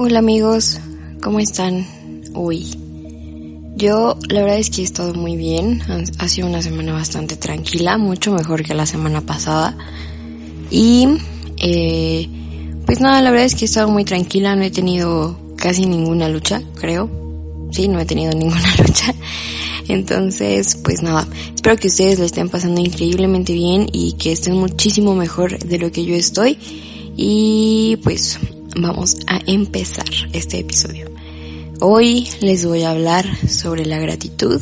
Hola 0.00 0.20
amigos, 0.20 0.78
¿cómo 1.20 1.40
están 1.40 1.84
hoy? 2.32 2.66
Yo 3.74 4.16
la 4.28 4.42
verdad 4.42 4.60
es 4.60 4.70
que 4.70 4.82
he 4.82 4.84
estado 4.84 5.12
muy 5.12 5.34
bien, 5.34 5.82
ha 6.18 6.28
sido 6.28 6.46
una 6.46 6.62
semana 6.62 6.92
bastante 6.92 7.36
tranquila, 7.36 7.98
mucho 7.98 8.32
mejor 8.32 8.62
que 8.62 8.74
la 8.74 8.86
semana 8.86 9.22
pasada. 9.22 9.76
Y 10.70 11.08
eh, 11.56 12.28
pues 12.86 13.00
nada, 13.00 13.20
la 13.22 13.32
verdad 13.32 13.46
es 13.46 13.56
que 13.56 13.62
he 13.62 13.64
estado 13.64 13.88
muy 13.88 14.04
tranquila, 14.04 14.54
no 14.54 14.62
he 14.62 14.70
tenido 14.70 15.36
casi 15.56 15.84
ninguna 15.84 16.28
lucha, 16.28 16.62
creo. 16.76 17.10
Sí, 17.72 17.88
no 17.88 17.98
he 17.98 18.06
tenido 18.06 18.30
ninguna 18.36 18.76
lucha. 18.76 19.12
Entonces, 19.88 20.76
pues 20.76 21.02
nada, 21.02 21.26
espero 21.52 21.76
que 21.76 21.88
ustedes 21.88 22.20
lo 22.20 22.24
estén 22.24 22.48
pasando 22.48 22.80
increíblemente 22.80 23.52
bien 23.52 23.88
y 23.92 24.12
que 24.12 24.30
estén 24.30 24.54
muchísimo 24.58 25.16
mejor 25.16 25.58
de 25.58 25.76
lo 25.76 25.90
que 25.90 26.04
yo 26.04 26.14
estoy. 26.14 26.56
Y 27.16 27.98
pues 28.04 28.38
vamos 28.76 29.16
a 29.26 29.40
empezar 29.46 30.08
este 30.32 30.58
episodio. 30.58 31.10
Hoy 31.80 32.28
les 32.40 32.66
voy 32.66 32.82
a 32.82 32.90
hablar 32.90 33.24
sobre 33.48 33.86
la 33.86 33.98
gratitud. 33.98 34.60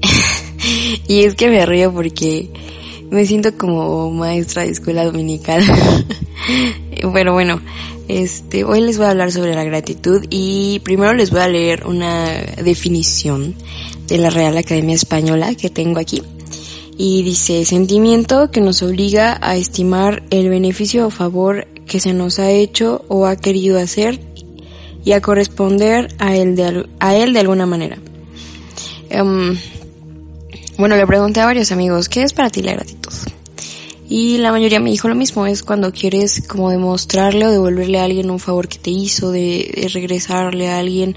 y 1.08 1.24
es 1.24 1.34
que 1.34 1.48
me 1.48 1.66
río 1.66 1.92
porque 1.92 2.50
me 3.10 3.26
siento 3.26 3.56
como 3.56 4.10
maestra 4.10 4.62
de 4.62 4.70
escuela 4.70 5.04
dominical. 5.04 5.62
Pero 7.12 7.32
bueno, 7.32 7.60
este, 8.08 8.64
hoy 8.64 8.80
les 8.80 8.96
voy 8.96 9.06
a 9.06 9.10
hablar 9.10 9.32
sobre 9.32 9.54
la 9.54 9.64
gratitud 9.64 10.24
y 10.30 10.80
primero 10.84 11.14
les 11.14 11.30
voy 11.30 11.40
a 11.40 11.48
leer 11.48 11.86
una 11.86 12.26
definición 12.62 13.54
de 14.06 14.18
la 14.18 14.30
Real 14.30 14.56
Academia 14.56 14.94
Española 14.94 15.54
que 15.54 15.70
tengo 15.70 15.98
aquí. 15.98 16.22
Y 16.96 17.24
dice, 17.24 17.64
sentimiento 17.64 18.50
que 18.52 18.60
nos 18.60 18.82
obliga 18.82 19.38
a 19.40 19.56
estimar 19.56 20.22
el 20.30 20.48
beneficio 20.48 21.08
o 21.08 21.10
favor 21.10 21.66
que 21.86 22.00
se 22.00 22.12
nos 22.12 22.38
ha 22.38 22.50
hecho 22.50 23.04
o 23.08 23.26
ha 23.26 23.36
querido 23.36 23.78
hacer 23.78 24.20
y 25.04 25.12
a 25.12 25.20
corresponder 25.20 26.14
a 26.18 26.34
él 26.34 26.56
de, 26.56 26.86
a 26.98 27.14
él 27.16 27.32
de 27.32 27.40
alguna 27.40 27.66
manera. 27.66 27.98
Em, 29.10 29.56
bueno, 30.78 30.96
le 30.96 31.06
pregunté 31.06 31.40
a 31.40 31.46
varios 31.46 31.70
amigos, 31.72 32.08
¿qué 32.08 32.22
es 32.22 32.32
para 32.32 32.50
ti 32.50 32.62
la 32.62 32.72
gratitud? 32.72 33.12
Y 34.08 34.38
la 34.38 34.52
mayoría 34.52 34.80
me 34.80 34.90
dijo 34.90 35.08
lo 35.08 35.14
mismo, 35.14 35.46
es 35.46 35.62
cuando 35.62 35.92
quieres 35.92 36.46
como 36.46 36.70
demostrarle 36.70 37.46
o 37.46 37.50
devolverle 37.50 38.00
a 38.00 38.04
alguien 38.04 38.30
un 38.30 38.38
favor 38.38 38.68
que 38.68 38.78
te 38.78 38.90
hizo, 38.90 39.30
de, 39.30 39.88
regresarle 39.92 40.68
a 40.68 40.78
alguien 40.78 41.16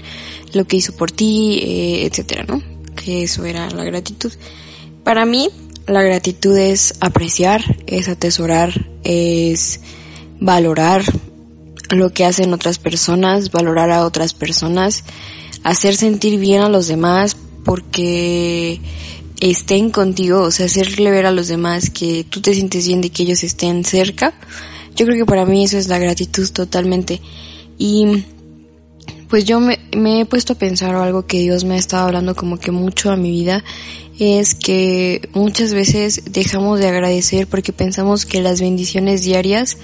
lo 0.52 0.66
que 0.66 0.76
hizo 0.76 0.94
por 0.94 1.10
ti, 1.10 1.60
eh, 1.62 2.06
etcétera, 2.06 2.44
¿no? 2.44 2.62
Que 2.96 3.24
eso 3.24 3.44
era 3.44 3.70
la 3.70 3.84
gratitud. 3.84 4.32
Para 5.04 5.26
mí, 5.26 5.50
la 5.86 6.02
gratitud 6.02 6.56
es 6.56 6.94
apreciar, 7.00 7.62
es 7.86 8.08
atesorar, 8.08 8.86
es 9.04 9.80
valorar 10.40 11.02
lo 11.90 12.12
que 12.12 12.24
hacen 12.24 12.52
otras 12.52 12.78
personas, 12.78 13.50
valorar 13.50 13.90
a 13.90 14.04
otras 14.04 14.34
personas, 14.34 15.04
hacer 15.64 15.96
sentir 15.96 16.38
bien 16.38 16.62
a 16.62 16.68
los 16.68 16.86
demás 16.86 17.36
porque 17.64 18.80
estén 19.40 19.90
contigo, 19.90 20.42
o 20.42 20.50
sea, 20.50 20.66
hacerle 20.66 21.10
ver 21.10 21.26
a 21.26 21.30
los 21.30 21.48
demás 21.48 21.90
que 21.90 22.24
tú 22.28 22.40
te 22.40 22.54
sientes 22.54 22.86
bien 22.86 23.00
de 23.00 23.10
que 23.10 23.22
ellos 23.22 23.42
estén 23.42 23.84
cerca. 23.84 24.34
Yo 24.96 25.06
creo 25.06 25.16
que 25.18 25.26
para 25.26 25.46
mí 25.46 25.64
eso 25.64 25.78
es 25.78 25.88
la 25.88 25.98
gratitud 25.98 26.48
totalmente. 26.50 27.20
Y 27.78 28.24
pues 29.28 29.44
yo 29.44 29.60
me, 29.60 29.78
he 29.92 30.24
puesto 30.24 30.54
a 30.54 30.58
pensar 30.58 30.94
algo 30.94 31.26
que 31.26 31.40
Dios 31.40 31.64
me 31.64 31.74
ha 31.74 31.78
estado 31.78 32.06
hablando 32.06 32.34
como 32.34 32.58
que 32.58 32.70
mucho 32.70 33.10
a 33.10 33.16
mi 33.16 33.30
vida 33.30 33.62
es 34.18 34.54
que 34.54 35.28
muchas 35.34 35.74
veces 35.74 36.22
dejamos 36.30 36.80
de 36.80 36.88
agradecer 36.88 37.46
porque 37.46 37.72
pensamos 37.72 38.26
que 38.26 38.42
las 38.42 38.60
bendiciones 38.60 39.22
diarias 39.22 39.76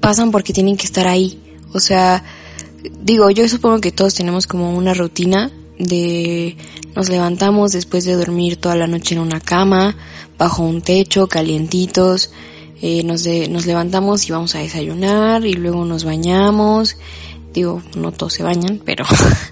pasan 0.00 0.30
porque 0.30 0.52
tienen 0.52 0.76
que 0.76 0.86
estar 0.86 1.08
ahí. 1.08 1.40
O 1.72 1.80
sea, 1.80 2.24
digo, 3.02 3.30
yo 3.30 3.48
supongo 3.48 3.80
que 3.80 3.92
todos 3.92 4.14
tenemos 4.14 4.46
como 4.46 4.76
una 4.76 4.94
rutina 4.94 5.50
de 5.78 6.56
nos 6.94 7.08
levantamos 7.08 7.72
después 7.72 8.04
de 8.04 8.14
dormir 8.14 8.56
toda 8.56 8.76
la 8.76 8.86
noche 8.86 9.14
en 9.14 9.20
una 9.20 9.40
cama, 9.40 9.96
bajo 10.38 10.62
un 10.62 10.82
techo, 10.82 11.26
calientitos, 11.26 12.30
eh, 12.80 13.02
nos, 13.04 13.26
nos 13.48 13.66
levantamos 13.66 14.28
y 14.28 14.32
vamos 14.32 14.54
a 14.54 14.58
desayunar 14.58 15.46
y 15.46 15.54
luego 15.54 15.84
nos 15.84 16.04
bañamos, 16.04 16.96
digo, 17.52 17.82
no 17.96 18.12
todos 18.12 18.34
se 18.34 18.42
bañan, 18.42 18.80
pero 18.84 19.04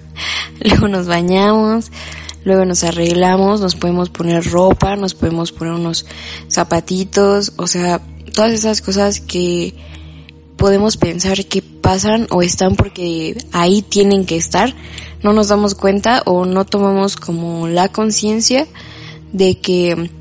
luego 0.59 0.87
nos 0.87 1.07
bañamos, 1.07 1.91
luego 2.43 2.65
nos 2.65 2.83
arreglamos, 2.83 3.61
nos 3.61 3.75
podemos 3.75 4.09
poner 4.09 4.43
ropa, 4.43 4.95
nos 4.95 5.13
podemos 5.13 5.51
poner 5.51 5.73
unos 5.73 6.05
zapatitos, 6.49 7.53
o 7.57 7.67
sea, 7.67 8.01
todas 8.33 8.51
esas 8.51 8.81
cosas 8.81 9.19
que 9.19 9.73
podemos 10.61 10.95
pensar 10.95 11.43
que 11.45 11.63
pasan 11.63 12.27
o 12.29 12.43
están 12.43 12.75
porque 12.75 13.35
ahí 13.51 13.81
tienen 13.81 14.27
que 14.27 14.37
estar, 14.37 14.75
no 15.23 15.33
nos 15.33 15.47
damos 15.47 15.73
cuenta 15.73 16.21
o 16.27 16.45
no 16.45 16.65
tomamos 16.65 17.15
como 17.15 17.67
la 17.67 17.89
conciencia 17.89 18.67
de 19.33 19.57
que 19.57 20.11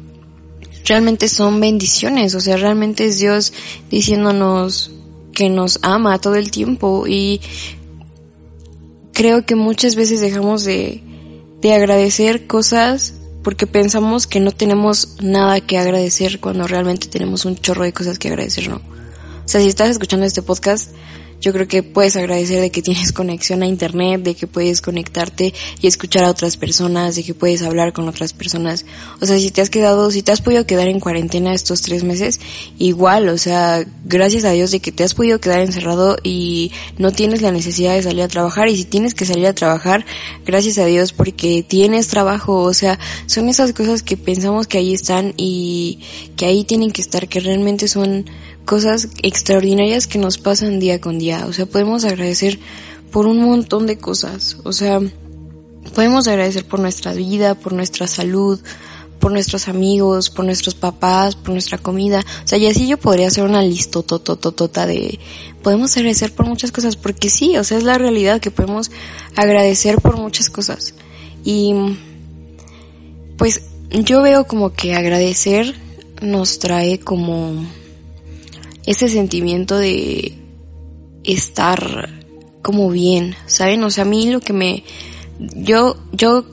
realmente 0.86 1.28
son 1.28 1.60
bendiciones, 1.60 2.34
o 2.34 2.40
sea, 2.40 2.56
realmente 2.56 3.04
es 3.04 3.18
Dios 3.18 3.52
diciéndonos 3.90 4.92
que 5.34 5.50
nos 5.50 5.78
ama 5.82 6.18
todo 6.22 6.36
el 6.36 6.50
tiempo 6.50 7.04
y 7.06 7.42
creo 9.12 9.44
que 9.44 9.56
muchas 9.56 9.94
veces 9.94 10.22
dejamos 10.22 10.64
de, 10.64 11.02
de 11.60 11.74
agradecer 11.74 12.46
cosas 12.46 13.12
porque 13.42 13.66
pensamos 13.66 14.26
que 14.26 14.40
no 14.40 14.52
tenemos 14.52 15.16
nada 15.20 15.60
que 15.60 15.76
agradecer 15.76 16.40
cuando 16.40 16.66
realmente 16.66 17.08
tenemos 17.08 17.44
un 17.44 17.56
chorro 17.56 17.84
de 17.84 17.92
cosas 17.92 18.18
que 18.18 18.28
agradecer, 18.28 18.70
¿no? 18.70 18.99
O 19.50 19.52
sea, 19.52 19.60
si 19.60 19.66
estás 19.66 19.90
escuchando 19.90 20.24
este 20.24 20.42
podcast, 20.42 20.92
yo 21.40 21.52
creo 21.52 21.66
que 21.66 21.82
puedes 21.82 22.14
agradecer 22.14 22.60
de 22.60 22.70
que 22.70 22.82
tienes 22.82 23.10
conexión 23.20 23.64
a 23.64 23.66
internet, 23.66 24.22
de 24.22 24.36
que 24.36 24.46
puedes 24.46 24.80
conectarte 24.80 25.52
y 25.80 25.88
escuchar 25.88 26.22
a 26.22 26.30
otras 26.30 26.56
personas, 26.56 27.16
de 27.16 27.24
que 27.24 27.34
puedes 27.34 27.62
hablar 27.62 27.92
con 27.92 28.08
otras 28.08 28.32
personas. 28.32 28.86
O 29.20 29.26
sea, 29.26 29.36
si 29.40 29.50
te 29.50 29.60
has 29.60 29.68
quedado, 29.68 30.12
si 30.12 30.22
te 30.22 30.30
has 30.30 30.40
podido 30.40 30.66
quedar 30.66 30.86
en 30.86 31.00
cuarentena 31.00 31.52
estos 31.52 31.82
tres 31.82 32.04
meses, 32.04 32.38
igual, 32.78 33.28
o 33.28 33.38
sea, 33.38 33.84
gracias 34.04 34.44
a 34.44 34.52
Dios 34.52 34.70
de 34.70 34.78
que 34.78 34.92
te 34.92 35.02
has 35.02 35.14
podido 35.14 35.40
quedar 35.40 35.62
encerrado 35.62 36.16
y 36.22 36.70
no 36.96 37.10
tienes 37.10 37.42
la 37.42 37.50
necesidad 37.50 37.96
de 37.96 38.04
salir 38.04 38.22
a 38.22 38.28
trabajar 38.28 38.68
y 38.68 38.76
si 38.76 38.84
tienes 38.84 39.14
que 39.14 39.24
salir 39.24 39.48
a 39.48 39.52
trabajar, 39.52 40.06
gracias 40.46 40.78
a 40.78 40.84
Dios 40.84 41.12
porque 41.12 41.64
tienes 41.66 42.06
trabajo, 42.06 42.62
o 42.62 42.72
sea, 42.72 43.00
son 43.26 43.48
esas 43.48 43.72
cosas 43.72 44.04
que 44.04 44.16
pensamos 44.16 44.68
que 44.68 44.78
ahí 44.78 44.94
están 44.94 45.34
y 45.36 45.98
que 46.36 46.46
ahí 46.46 46.62
tienen 46.62 46.92
que 46.92 47.02
estar, 47.02 47.26
que 47.26 47.40
realmente 47.40 47.88
son 47.88 48.26
cosas 48.64 49.08
extraordinarias 49.22 50.06
que 50.06 50.18
nos 50.18 50.38
pasan 50.38 50.80
día 50.80 51.00
con 51.00 51.18
día. 51.18 51.46
O 51.46 51.52
sea, 51.52 51.66
podemos 51.66 52.04
agradecer 52.04 52.58
por 53.10 53.26
un 53.26 53.40
montón 53.42 53.86
de 53.86 53.98
cosas. 53.98 54.58
O 54.64 54.72
sea, 54.72 55.00
podemos 55.94 56.28
agradecer 56.28 56.66
por 56.66 56.80
nuestra 56.80 57.12
vida, 57.12 57.54
por 57.54 57.72
nuestra 57.72 58.06
salud, 58.06 58.60
por 59.20 59.32
nuestros 59.32 59.68
amigos, 59.68 60.30
por 60.30 60.44
nuestros 60.44 60.74
papás, 60.74 61.36
por 61.36 61.50
nuestra 61.50 61.78
comida. 61.78 62.24
O 62.44 62.48
sea, 62.48 62.58
y 62.58 62.66
así 62.66 62.88
yo 62.88 62.98
podría 62.98 63.28
hacer 63.28 63.44
una 63.44 63.62
lista 63.62 64.02
totototota 64.02 64.86
de 64.86 65.20
podemos 65.62 65.96
agradecer 65.96 66.32
por 66.32 66.46
muchas 66.46 66.72
cosas, 66.72 66.96
porque 66.96 67.28
sí, 67.28 67.56
o 67.58 67.64
sea, 67.64 67.78
es 67.78 67.84
la 67.84 67.98
realidad 67.98 68.40
que 68.40 68.50
podemos 68.50 68.90
agradecer 69.36 70.00
por 70.00 70.16
muchas 70.16 70.48
cosas. 70.48 70.94
Y 71.44 71.74
pues 73.36 73.62
yo 73.90 74.22
veo 74.22 74.46
como 74.46 74.72
que 74.72 74.94
agradecer 74.94 75.74
nos 76.22 76.58
trae 76.58 76.98
como 77.00 77.64
ese 78.86 79.08
sentimiento 79.08 79.76
de 79.76 80.38
estar 81.24 82.08
como 82.62 82.90
bien, 82.90 83.34
¿saben? 83.46 83.82
O 83.84 83.90
sea, 83.90 84.02
a 84.02 84.06
mí 84.06 84.30
lo 84.30 84.40
que 84.40 84.52
me, 84.52 84.84
yo, 85.38 85.96
yo 86.12 86.44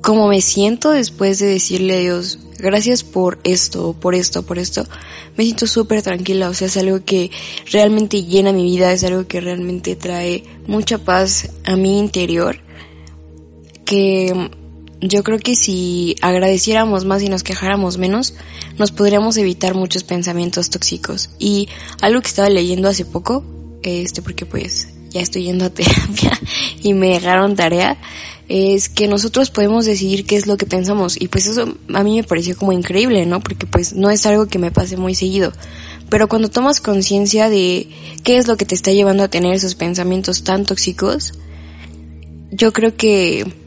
como 0.00 0.28
me 0.28 0.40
siento 0.40 0.90
después 0.90 1.38
de 1.38 1.46
decirle 1.46 1.96
a 1.96 2.00
Dios, 2.00 2.38
gracias 2.58 3.02
por 3.02 3.38
esto, 3.44 3.94
por 3.98 4.14
esto, 4.14 4.42
por 4.42 4.58
esto, 4.58 4.86
me 5.36 5.44
siento 5.44 5.66
súper 5.66 6.02
tranquila, 6.02 6.48
o 6.48 6.54
sea, 6.54 6.66
es 6.66 6.76
algo 6.76 7.04
que 7.04 7.30
realmente 7.70 8.24
llena 8.24 8.52
mi 8.52 8.64
vida, 8.64 8.92
es 8.92 9.04
algo 9.04 9.26
que 9.26 9.40
realmente 9.40 9.96
trae 9.96 10.44
mucha 10.66 10.98
paz 10.98 11.50
a 11.64 11.76
mi 11.76 11.98
interior, 11.98 12.60
que 13.84 14.50
yo 15.08 15.22
creo 15.22 15.38
que 15.38 15.54
si 15.54 16.16
agradeciéramos 16.22 17.04
más 17.04 17.22
y 17.22 17.28
nos 17.28 17.42
quejáramos 17.42 17.98
menos, 17.98 18.34
nos 18.78 18.90
podríamos 18.90 19.36
evitar 19.36 19.74
muchos 19.74 20.02
pensamientos 20.02 20.70
tóxicos. 20.70 21.30
Y 21.38 21.68
algo 22.00 22.20
que 22.22 22.28
estaba 22.28 22.48
leyendo 22.48 22.88
hace 22.88 23.04
poco, 23.04 23.44
este, 23.82 24.22
porque 24.22 24.46
pues 24.46 24.88
ya 25.10 25.20
estoy 25.20 25.44
yendo 25.44 25.66
a 25.66 25.70
terapia 25.74 26.38
y 26.82 26.94
me 26.94 27.08
dejaron 27.08 27.54
tarea, 27.54 27.98
es 28.48 28.88
que 28.88 29.08
nosotros 29.08 29.50
podemos 29.50 29.84
decidir 29.84 30.26
qué 30.26 30.36
es 30.36 30.46
lo 30.46 30.56
que 30.56 30.66
pensamos. 30.66 31.20
Y 31.20 31.28
pues 31.28 31.46
eso 31.46 31.76
a 31.92 32.02
mí 32.02 32.16
me 32.16 32.24
pareció 32.24 32.56
como 32.56 32.72
increíble, 32.72 33.26
¿no? 33.26 33.40
Porque 33.40 33.66
pues 33.66 33.92
no 33.92 34.10
es 34.10 34.24
algo 34.26 34.46
que 34.46 34.58
me 34.58 34.70
pase 34.70 34.96
muy 34.96 35.14
seguido. 35.14 35.52
Pero 36.08 36.28
cuando 36.28 36.48
tomas 36.48 36.80
conciencia 36.80 37.50
de 37.50 37.88
qué 38.22 38.38
es 38.38 38.46
lo 38.46 38.56
que 38.56 38.64
te 38.64 38.74
está 38.74 38.92
llevando 38.92 39.22
a 39.22 39.28
tener 39.28 39.54
esos 39.54 39.74
pensamientos 39.74 40.44
tan 40.44 40.64
tóxicos, 40.64 41.32
yo 42.50 42.72
creo 42.72 42.96
que 42.96 43.63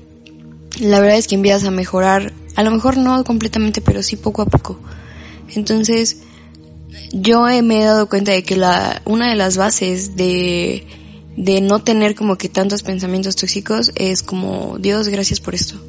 la 0.80 1.00
verdad 1.00 1.18
es 1.18 1.28
que 1.28 1.36
empiezas 1.36 1.66
a 1.66 1.72
mejorar, 1.72 2.34
a 2.56 2.64
lo 2.64 2.72
mejor 2.72 2.98
no 2.98 3.24
completamente, 3.24 3.82
pero 3.82 4.04
sí 4.04 4.16
poco 4.16 4.42
a 4.42 4.46
poco. 4.46 4.80
Entonces, 5.56 6.18
yo 7.12 7.44
me 7.64 7.82
he 7.82 7.86
dado 7.86 8.10
cuenta 8.10 8.32
de 8.32 8.44
que 8.44 8.58
la, 8.58 9.02
una 9.06 9.30
de 9.30 9.36
las 9.36 9.58
bases 9.58 10.16
de 10.16 10.86
de 11.38 11.62
no 11.62 11.84
tener 11.84 12.16
como 12.16 12.36
que 12.36 12.50
tantos 12.50 12.82
pensamientos 12.82 13.36
tóxicos 13.36 13.92
es 13.96 14.24
como, 14.24 14.78
Dios, 14.80 15.08
gracias 15.08 15.40
por 15.40 15.54
esto. 15.54 15.80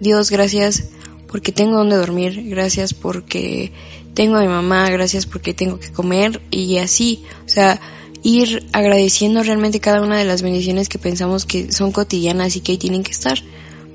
Dios, 0.00 0.30
gracias 0.30 0.88
porque 1.28 1.52
tengo 1.52 1.76
donde 1.78 1.96
dormir, 1.96 2.42
gracias 2.48 2.92
porque 2.92 3.72
tengo 4.14 4.36
a 4.36 4.40
mi 4.40 4.48
mamá, 4.48 4.90
gracias 4.90 5.26
porque 5.26 5.54
tengo 5.54 5.78
que 5.78 5.92
comer 5.92 6.42
y 6.50 6.78
así, 6.78 7.22
o 7.46 7.48
sea, 7.48 7.80
ir 8.24 8.66
agradeciendo 8.72 9.44
realmente 9.44 9.78
cada 9.78 10.02
una 10.02 10.18
de 10.18 10.24
las 10.24 10.42
bendiciones 10.42 10.88
que 10.88 10.98
pensamos 10.98 11.46
que 11.46 11.70
son 11.70 11.92
cotidianas 11.92 12.56
y 12.56 12.60
que 12.60 12.72
ahí 12.72 12.78
tienen 12.78 13.04
que 13.04 13.12
estar, 13.12 13.38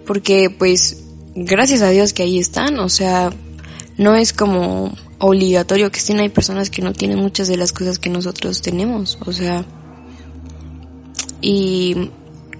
porque 0.05 0.49
pues 0.49 1.03
gracias 1.35 1.81
a 1.81 1.89
Dios 1.89 2.13
que 2.13 2.23
ahí 2.23 2.39
están, 2.39 2.79
o 2.79 2.89
sea, 2.89 3.31
no 3.97 4.15
es 4.15 4.33
como 4.33 4.93
obligatorio 5.19 5.91
que 5.91 5.99
estén, 5.99 6.19
hay 6.19 6.29
personas 6.29 6.69
que 6.69 6.81
no 6.81 6.93
tienen 6.93 7.19
muchas 7.19 7.47
de 7.47 7.57
las 7.57 7.71
cosas 7.71 7.99
que 7.99 8.09
nosotros 8.09 8.61
tenemos, 8.61 9.17
o 9.25 9.31
sea, 9.31 9.65
y 11.41 12.09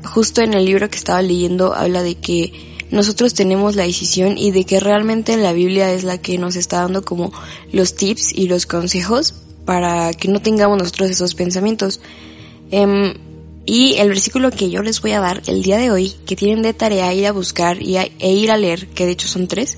justo 0.04 0.42
en 0.42 0.54
el 0.54 0.66
libro 0.66 0.90
que 0.90 0.98
estaba 0.98 1.22
leyendo 1.22 1.74
habla 1.74 2.04
de 2.04 2.16
que 2.16 2.51
nosotros 2.92 3.34
tenemos 3.34 3.75
la 3.75 3.84
decisión 3.84 4.38
y 4.38 4.51
de 4.51 4.66
que 4.66 4.80
realmente 4.80 5.36
la 5.38 5.54
Biblia 5.54 5.92
es 5.92 6.04
la 6.04 6.19
que 6.19 6.38
nos 6.38 6.56
está 6.56 6.81
dando 6.81 7.04
como 7.04 7.31
los 7.72 7.96
tips 7.96 8.34
y 8.34 8.48
los 8.48 8.68
consejos 8.68 9.34
para 9.66 10.13
que 10.13 10.28
no 10.28 10.42
tengamos 10.42 10.78
nosotros 10.78 11.10
esos 11.10 11.34
pensamientos. 11.34 12.01
Em, 12.69 13.13
y 13.65 13.95
el 13.95 14.10
versículo 14.10 14.51
que 14.51 14.69
yo 14.69 14.81
les 14.81 15.01
voy 15.01 15.12
a 15.12 15.19
dar 15.19 15.42
el 15.48 15.63
día 15.63 15.77
de 15.77 15.92
hoy, 15.92 16.13
que 16.25 16.36
tienen 16.36 16.62
de 16.62 16.74
tarea 16.74 17.13
ir 17.13 17.25
a 17.27 17.31
buscar 17.31 17.81
y 17.81 17.98
e 17.98 18.31
ir 18.31 18.51
a 18.51 18.57
leer, 18.57 18.88
que 18.88 19.06
de 19.06 19.12
hecho 19.13 19.27
son 19.27 19.48
tres, 19.48 19.77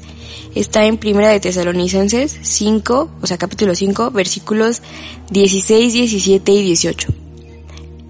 está 0.55 0.85
en 0.85 0.97
Primera 0.97 1.29
de 1.29 1.39
Tesalonicenses 1.39 2.37
5, 2.41 3.11
o 3.21 3.27
sea, 3.27 3.37
capítulo 3.37 3.75
5, 3.75 4.11
versículos 4.11 4.81
16, 5.29 5.93
17 5.93 6.51
y 6.51 6.63
18. 6.63 7.07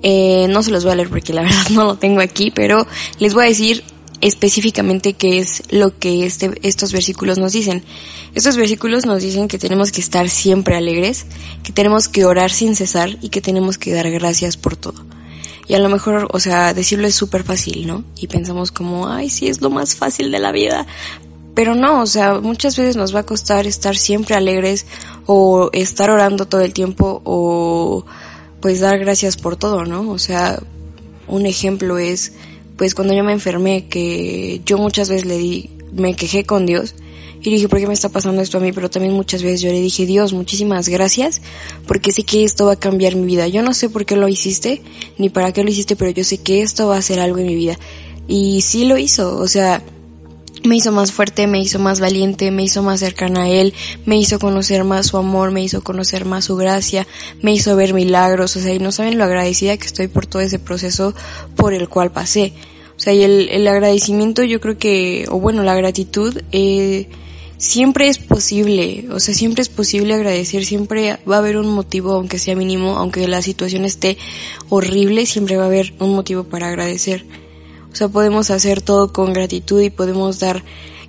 Eh, 0.04 0.48
no 0.50 0.63
se 0.63 0.72
los 0.72 0.83
voy 0.83 0.94
a 0.94 0.95
leer 0.95 1.10
porque 1.10 1.33
la 1.33 1.42
verdad 1.44 1.69
no 1.72 1.83
lo 1.83 1.98
tengo 1.98 2.22
aquí, 2.22 2.51
pero 2.51 2.88
les 3.19 3.33
voy 3.33 3.45
a 3.45 3.48
decir 3.50 3.83
específicamente 4.22 5.13
qué 5.13 5.39
es 5.39 5.63
lo 5.72 6.00
que 6.00 6.25
este, 6.25 6.51
estos 6.62 6.94
versículos 6.94 7.38
nos 7.38 7.51
dicen. 7.51 7.83
Estos 8.33 8.56
versículos 8.56 9.06
nos 9.06 9.22
dicen 9.22 9.48
que 9.48 9.57
tenemos 9.57 9.92
que 9.92 10.01
estar 10.01 10.30
siempre 10.30 10.75
alegres, 10.75 11.25
que 11.63 11.74
tenemos 11.74 12.07
que 12.07 12.25
orar 12.25 12.51
sin 12.51 12.75
cesar 12.75 13.18
y 13.22 13.30
que 13.30 13.42
tenemos 13.42 13.77
que 13.77 13.94
dar 13.94 14.10
gracias 14.10 14.57
por 14.57 14.77
todo. 14.77 15.06
Y 15.68 15.74
a 15.74 15.80
lo 15.80 15.90
mejor, 15.90 16.28
o 16.32 16.40
sea, 16.40 16.74
decirlo 16.74 17.08
es 17.08 17.16
súper 17.16 17.44
fácil, 17.44 17.88
¿no? 17.88 18.04
Y 18.18 18.28
pensamos 18.28 18.72
como, 18.72 19.08
ay, 19.08 19.30
sí, 19.30 19.48
es 19.48 19.62
lo 19.62 19.70
más 19.70 19.96
fácil 19.96 20.32
de 20.32 20.40
la 20.40 20.52
vida. 20.52 20.86
Pero 21.56 21.74
no, 21.74 22.02
o 22.02 22.06
sea, 22.06 22.40
muchas 22.40 22.78
veces 22.78 22.96
nos 22.96 23.16
va 23.16 23.22
a 23.22 23.26
costar 23.26 23.66
estar 23.66 23.96
siempre 23.96 24.36
alegres 24.36 24.86
o 25.26 25.70
estar 25.74 26.10
orando 26.10 26.48
todo 26.48 26.62
el 26.62 26.74
tiempo 26.74 27.22
o 27.24 28.06
pues 28.60 28.82
dar 28.82 29.00
gracias 29.00 29.38
por 29.38 29.56
todo, 29.56 29.86
¿no? 29.86 30.12
O 30.12 30.20
sea, 30.20 30.62
un 31.28 31.46
ejemplo 31.46 31.98
es 31.98 32.34
pues 32.78 32.94
cuando 32.94 33.14
yo 33.14 33.24
me 33.24 33.32
enfermé, 33.32 33.88
que 33.88 34.62
yo 34.66 34.78
muchas 34.78 35.10
veces 35.10 35.26
le 35.26 35.38
di, 35.38 35.70
me 35.94 36.16
quejé 36.16 36.46
con 36.46 36.66
Dios 36.66 36.96
y 37.50 37.54
dije, 37.54 37.68
¿por 37.68 37.80
qué 37.80 37.88
me 37.88 37.94
está 37.94 38.10
pasando 38.10 38.42
esto 38.42 38.58
a 38.58 38.62
mí? 38.62 38.72
Pero 38.72 38.90
también 38.90 39.14
muchas 39.14 39.44
veces 39.44 39.62
yo 39.62 39.70
le 39.70 39.82
dije, 39.82 40.06
Dios, 40.06 40.34
muchísimas 40.34 40.90
gracias, 40.90 41.42
porque 41.88 42.12
sé 42.12 42.24
que 42.24 42.44
esto 42.44 42.66
va 42.66 42.74
a 42.74 42.80
cambiar 42.80 43.16
mi 43.16 43.26
vida. 43.26 43.48
Yo 43.48 43.62
no 43.62 43.74
sé 43.74 43.90
por 43.90 44.06
qué 44.06 44.16
lo 44.16 44.28
hiciste, 44.28 44.82
ni 45.18 45.30
para 45.30 45.52
qué 45.52 45.64
lo 45.64 45.70
hiciste, 45.70 45.96
pero 45.96 46.12
yo 46.12 46.24
sé 46.24 46.40
que 46.40 46.62
esto 46.62 46.88
va 46.88 46.96
a 46.96 47.00
hacer 47.00 47.20
algo 47.20 47.38
en 47.38 47.48
mi 47.48 47.56
vida. 47.56 47.78
Y 48.28 48.62
sí 48.62 48.86
lo 48.86 48.98
hizo, 48.98 49.38
o 49.38 49.48
sea, 49.48 49.84
me 50.64 50.76
hizo 50.76 50.92
más 50.92 51.12
fuerte, 51.12 51.48
me 51.48 51.60
hizo 51.60 51.80
más 51.80 52.00
valiente, 52.00 52.52
me 52.52 52.64
hizo 52.64 52.82
más 52.82 53.00
cercana 53.00 53.44
a 53.44 53.50
Él, 53.50 53.74
me 54.06 54.18
hizo 54.18 54.40
conocer 54.40 54.84
más 54.84 55.08
su 55.08 55.18
amor, 55.18 55.52
me 55.52 55.64
hizo 55.64 55.84
conocer 55.84 56.26
más 56.26 56.46
su 56.46 56.56
gracia, 56.56 57.08
me 57.42 57.54
hizo 57.54 57.76
ver 57.76 57.94
milagros, 57.94 58.56
o 58.56 58.60
sea, 58.60 58.74
y 58.74 58.80
no 58.80 58.92
saben 58.92 59.18
lo 59.18 59.24
agradecida 59.24 59.78
que 59.78 59.86
estoy 59.86 60.08
por 60.08 60.26
todo 60.26 60.42
ese 60.42 60.60
proceso 60.60 61.14
por 61.56 61.74
el 61.74 61.88
cual 61.88 62.12
pasé. 62.12 62.54
O 62.98 63.00
sea, 63.00 63.14
y 63.14 63.24
el, 63.24 63.50
el 63.50 63.68
agradecimiento 63.68 64.44
yo 64.44 64.62
creo 64.62 64.78
que, 64.78 65.26
o 65.30 65.40
bueno, 65.40 65.64
la 65.64 65.76
gratitud, 65.76 66.42
eh, 66.52 67.10
siempre 67.57 68.07
es 68.07 68.18
posible, 68.18 69.06
o 69.12 69.19
sea, 69.19 69.34
siempre 69.34 69.62
es 69.62 69.69
posible 69.69 70.13
agradecer, 70.13 70.66
siempre 70.66 71.19
va 71.30 71.36
a 71.36 71.40
haber 71.40 71.57
un 71.57 71.68
motivo, 71.68 72.13
aunque 72.13 72.40
sea 72.40 72.56
mínimo, 72.56 72.98
aunque 72.98 73.28
la 73.28 73.42
situación 73.42 73.86
esté 73.86 74.18
horrible, 74.69 75.25
siempre 75.25 75.57
va 75.57 75.63
a 75.63 75.68
haber 75.68 75.94
un 76.00 76.13
motivo 76.13 76.44
para 76.44 76.68
agradecer. 76.68 77.25
O 77.92 77.96
sea, 77.96 78.10
podemos 78.10 78.52
hacer 78.52 78.81
todo 78.81 79.13
con 79.13 79.34
gratitud 79.34 79.81
y 79.81 79.90
podemos 79.90 80.40
dar, 80.40 80.63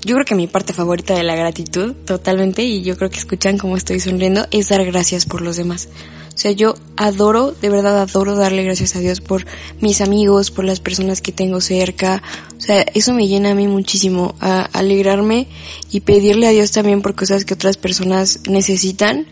yo 0.04 0.14
creo 0.14 0.24
que 0.24 0.34
mi 0.36 0.46
parte 0.46 0.72
favorita 0.72 1.14
de 1.14 1.24
la 1.24 1.34
gratitud, 1.34 1.94
totalmente, 2.04 2.62
y 2.62 2.82
yo 2.82 2.96
creo 2.96 3.10
que 3.10 3.18
escuchan 3.18 3.58
cómo 3.58 3.76
estoy 3.76 3.98
sonriendo, 3.98 4.46
es 4.50 4.68
dar 4.68 4.84
gracias 4.84 5.26
por 5.26 5.42
los 5.42 5.56
demás. 5.56 5.88
O 6.36 6.38
sea, 6.38 6.50
yo 6.50 6.74
adoro, 6.98 7.52
de 7.52 7.70
verdad 7.70 7.98
adoro 7.98 8.36
darle 8.36 8.62
gracias 8.62 8.94
a 8.94 8.98
Dios 8.98 9.22
por 9.22 9.46
mis 9.80 10.02
amigos, 10.02 10.50
por 10.50 10.66
las 10.66 10.80
personas 10.80 11.22
que 11.22 11.32
tengo 11.32 11.62
cerca. 11.62 12.22
O 12.58 12.60
sea, 12.60 12.82
eso 12.92 13.14
me 13.14 13.26
llena 13.26 13.52
a 13.52 13.54
mí 13.54 13.66
muchísimo, 13.66 14.34
a 14.40 14.64
alegrarme 14.74 15.48
y 15.90 16.00
pedirle 16.00 16.46
a 16.46 16.50
Dios 16.50 16.72
también 16.72 17.00
por 17.00 17.14
cosas 17.14 17.46
que 17.46 17.54
otras 17.54 17.78
personas 17.78 18.40
necesitan. 18.50 19.26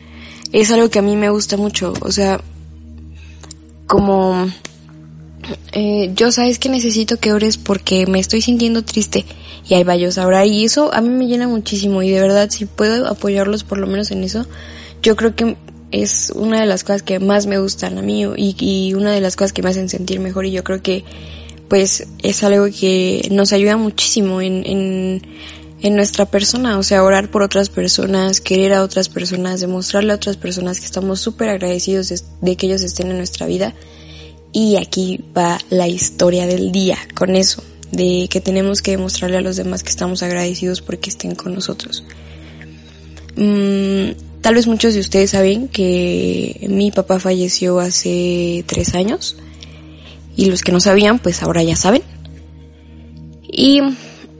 Es 0.50 0.70
algo 0.70 0.88
que 0.88 0.98
a 0.98 1.02
mí 1.02 1.14
me 1.14 1.28
gusta 1.28 1.58
mucho. 1.58 1.92
O 2.00 2.10
sea, 2.10 2.40
como 3.86 4.48
eh, 5.72 6.10
yo 6.16 6.32
sabes 6.32 6.58
que 6.58 6.70
necesito 6.70 7.18
que 7.18 7.34
ores 7.34 7.58
porque 7.58 8.06
me 8.06 8.18
estoy 8.18 8.40
sintiendo 8.40 8.82
triste 8.82 9.26
y 9.68 9.74
ahí 9.74 9.84
va 9.84 9.96
yo 9.96 10.08
ahora 10.16 10.46
y 10.46 10.64
eso 10.64 10.90
a 10.94 11.02
mí 11.02 11.10
me 11.10 11.26
llena 11.26 11.48
muchísimo 11.48 12.02
y 12.02 12.10
de 12.10 12.22
verdad 12.22 12.48
si 12.48 12.64
puedo 12.64 13.06
apoyarlos 13.08 13.62
por 13.62 13.76
lo 13.76 13.86
menos 13.86 14.10
en 14.10 14.24
eso 14.24 14.46
yo 15.02 15.16
creo 15.16 15.36
que 15.36 15.56
es 16.02 16.32
una 16.34 16.60
de 16.60 16.66
las 16.66 16.82
cosas 16.82 17.02
que 17.02 17.18
más 17.18 17.46
me 17.46 17.58
gustan 17.58 17.98
a 17.98 18.02
mí 18.02 18.24
y, 18.36 18.56
y 18.58 18.94
una 18.94 19.12
de 19.12 19.20
las 19.20 19.36
cosas 19.36 19.52
que 19.52 19.62
me 19.62 19.70
hacen 19.70 19.88
sentir 19.88 20.20
mejor 20.20 20.46
y 20.46 20.50
yo 20.50 20.64
creo 20.64 20.82
que 20.82 21.04
pues 21.68 22.06
es 22.22 22.42
algo 22.42 22.66
que 22.66 23.28
nos 23.30 23.52
ayuda 23.52 23.76
muchísimo 23.76 24.40
en, 24.40 24.64
en, 24.66 25.22
en 25.80 25.96
nuestra 25.96 26.26
persona, 26.26 26.78
o 26.78 26.82
sea, 26.82 27.02
orar 27.02 27.30
por 27.30 27.42
otras 27.42 27.68
personas, 27.68 28.40
querer 28.40 28.74
a 28.74 28.82
otras 28.82 29.08
personas, 29.08 29.60
demostrarle 29.60 30.12
a 30.12 30.16
otras 30.16 30.36
personas 30.36 30.80
que 30.80 30.86
estamos 30.86 31.20
súper 31.20 31.48
agradecidos 31.48 32.12
de 32.40 32.56
que 32.56 32.66
ellos 32.66 32.82
estén 32.82 33.10
en 33.10 33.16
nuestra 33.16 33.46
vida 33.46 33.74
y 34.52 34.76
aquí 34.76 35.20
va 35.36 35.58
la 35.70 35.88
historia 35.88 36.46
del 36.46 36.70
día 36.70 36.98
con 37.14 37.34
eso, 37.34 37.62
de 37.90 38.28
que 38.30 38.40
tenemos 38.40 38.82
que 38.82 38.92
demostrarle 38.92 39.38
a 39.38 39.40
los 39.40 39.56
demás 39.56 39.82
que 39.82 39.90
estamos 39.90 40.22
agradecidos 40.22 40.80
porque 40.80 41.10
estén 41.10 41.34
con 41.34 41.54
nosotros. 41.54 42.04
Mm, 43.36 44.10
tal 44.44 44.56
vez 44.56 44.66
muchos 44.66 44.92
de 44.92 45.00
ustedes 45.00 45.30
saben 45.30 45.68
que 45.68 46.66
mi 46.68 46.90
papá 46.90 47.18
falleció 47.18 47.80
hace 47.80 48.62
tres 48.66 48.94
años 48.94 49.38
y 50.36 50.50
los 50.50 50.60
que 50.60 50.70
no 50.70 50.80
sabían 50.80 51.18
pues 51.18 51.42
ahora 51.42 51.62
ya 51.62 51.76
saben. 51.76 52.02
Y 53.50 53.80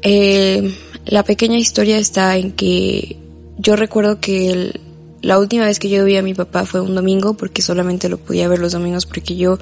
eh, 0.03 0.75
la 1.07 1.23
pequeña 1.23 1.57
historia 1.57 1.97
está 1.97 2.37
en 2.37 2.53
que 2.53 3.17
yo 3.57 3.77
recuerdo 3.77 4.21
que 4.21 4.79
la 5.23 5.39
última 5.39 5.65
vez 5.65 5.79
que 5.79 5.89
yo 5.89 6.05
vi 6.05 6.19
a 6.19 6.23
mi 6.23 6.35
papá 6.35 6.67
fue 6.67 6.83
un 6.83 6.95
domingo 6.95 7.33
porque 7.39 7.63
solamente 7.63 8.11
lo 8.11 8.19
podía 8.19 8.47
ver 8.47 8.59
los 8.59 8.73
domingos 8.73 9.07
porque 9.07 9.37
yo 9.37 9.59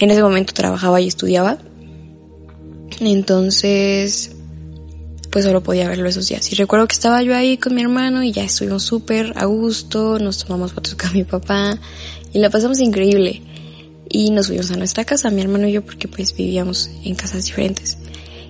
en 0.00 0.10
ese 0.10 0.20
momento 0.20 0.52
trabajaba 0.52 1.00
y 1.00 1.06
estudiaba. 1.06 1.58
Entonces, 2.98 4.35
pues 5.36 5.44
solo 5.44 5.62
podía 5.62 5.86
verlo 5.86 6.08
esos 6.08 6.28
días. 6.28 6.50
Y 6.50 6.54
recuerdo 6.54 6.88
que 6.88 6.94
estaba 6.94 7.22
yo 7.22 7.36
ahí 7.36 7.58
con 7.58 7.74
mi 7.74 7.82
hermano 7.82 8.22
y 8.22 8.32
ya 8.32 8.42
estuvimos 8.42 8.84
súper 8.84 9.34
a 9.36 9.44
gusto, 9.44 10.18
nos 10.18 10.42
tomamos 10.42 10.72
fotos 10.72 10.94
con 10.94 11.12
mi 11.12 11.24
papá 11.24 11.78
y 12.32 12.38
la 12.38 12.48
pasamos 12.48 12.80
increíble. 12.80 13.42
Y 14.08 14.30
nos 14.30 14.46
fuimos 14.46 14.70
a 14.70 14.76
nuestra 14.76 15.04
casa, 15.04 15.28
mi 15.28 15.42
hermano 15.42 15.68
y 15.68 15.72
yo, 15.72 15.84
porque 15.84 16.08
pues 16.08 16.34
vivíamos 16.34 16.88
en 17.04 17.14
casas 17.16 17.44
diferentes. 17.44 17.98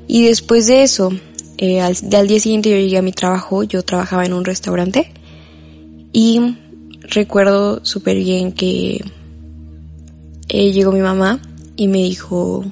Y 0.06 0.26
después 0.26 0.68
de 0.68 0.84
eso, 0.84 1.10
eh, 1.58 1.80
al, 1.80 1.96
día 2.28 2.38
siguiente 2.38 2.70
yo 2.70 2.76
llegué 2.76 2.98
a 2.98 3.02
mi 3.02 3.10
trabajo, 3.10 3.64
yo 3.64 3.82
trabajaba 3.82 4.24
en 4.24 4.32
un 4.32 4.44
restaurante 4.44 5.10
y 6.12 6.54
recuerdo 7.00 7.84
súper 7.84 8.16
bien 8.16 8.52
que 8.52 9.04
eh, 10.50 10.70
llegó 10.70 10.92
mi 10.92 11.00
mamá 11.00 11.40
y 11.74 11.88
me 11.88 11.98
dijo, 11.98 12.64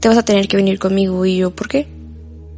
te 0.00 0.08
vas 0.08 0.16
a 0.16 0.24
tener 0.24 0.48
que 0.48 0.56
venir 0.56 0.78
conmigo. 0.78 1.26
Y 1.26 1.36
yo, 1.36 1.50
¿por 1.50 1.68
qué? 1.68 1.99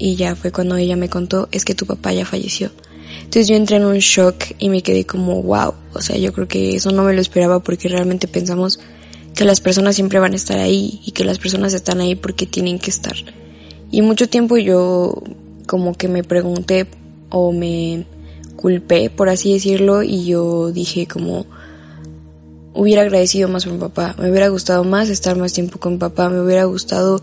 Y 0.04 0.16
ya 0.16 0.34
fue 0.34 0.50
cuando 0.50 0.76
ella 0.76 0.96
me 0.96 1.08
contó, 1.08 1.48
es 1.52 1.64
que 1.64 1.76
tu 1.76 1.86
papá 1.86 2.12
ya 2.12 2.26
falleció. 2.26 2.72
Entonces 3.18 3.46
yo 3.46 3.54
entré 3.54 3.76
en 3.76 3.84
un 3.84 3.98
shock 3.98 4.34
y 4.58 4.68
me 4.68 4.82
quedé 4.82 5.06
como, 5.06 5.40
wow. 5.44 5.74
O 5.92 6.00
sea, 6.00 6.16
yo 6.16 6.32
creo 6.32 6.48
que 6.48 6.74
eso 6.74 6.90
no 6.90 7.04
me 7.04 7.12
lo 7.12 7.20
esperaba 7.20 7.60
porque 7.60 7.88
realmente 7.88 8.26
pensamos 8.26 8.80
que 9.32 9.44
las 9.44 9.60
personas 9.60 9.94
siempre 9.94 10.18
van 10.18 10.32
a 10.32 10.34
estar 10.34 10.58
ahí 10.58 11.00
y 11.06 11.12
que 11.12 11.22
las 11.22 11.38
personas 11.38 11.72
están 11.72 12.00
ahí 12.00 12.16
porque 12.16 12.46
tienen 12.46 12.80
que 12.80 12.90
estar. 12.90 13.14
Y 13.92 14.02
mucho 14.02 14.28
tiempo 14.28 14.56
yo 14.56 15.22
como 15.68 15.94
que 15.94 16.08
me 16.08 16.24
pregunté 16.24 16.88
o 17.30 17.52
me 17.52 18.04
culpé, 18.56 19.08
por 19.08 19.28
así 19.28 19.52
decirlo, 19.52 20.02
y 20.02 20.24
yo 20.24 20.72
dije 20.72 21.06
como 21.06 21.46
hubiera 22.74 23.02
agradecido 23.02 23.48
más 23.48 23.68
a 23.68 23.70
mi 23.70 23.78
papá, 23.78 24.16
me 24.18 24.28
hubiera 24.28 24.48
gustado 24.48 24.82
más 24.82 25.10
estar 25.10 25.36
más 25.36 25.52
tiempo 25.52 25.78
con 25.78 25.92
mi 25.92 25.98
papá, 25.98 26.28
me 26.28 26.40
hubiera 26.40 26.64
gustado, 26.64 27.22